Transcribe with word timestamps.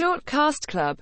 Short 0.00 0.24
Cast 0.24 0.66
Club. 0.66 0.96